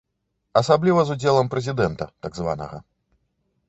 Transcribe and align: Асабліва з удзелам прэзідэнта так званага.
Асабліва 0.61 1.03
з 1.09 1.13
удзелам 1.19 1.53
прэзідэнта 1.53 2.05
так 2.27 2.31
званага. 2.43 2.77